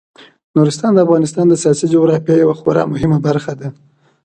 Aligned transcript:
نورستان 0.55 0.91
د 0.93 0.99
افغانستان 1.05 1.45
د 1.49 1.53
سیاسي 1.63 1.85
جغرافیې 1.93 2.35
یوه 2.43 2.55
خورا 2.59 2.83
مهمه 2.93 3.17
برخه 3.27 3.53
ده. 3.59 3.67